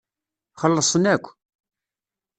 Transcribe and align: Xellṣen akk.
Xellṣen 0.61 1.03
akk. 1.13 1.25